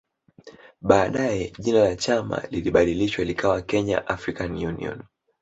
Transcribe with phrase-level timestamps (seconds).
[0.81, 5.03] Baadae jina la chama lilibadilishwa likawa Kenya African Union